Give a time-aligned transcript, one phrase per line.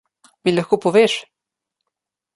[0.47, 1.19] Mi lahko poveš?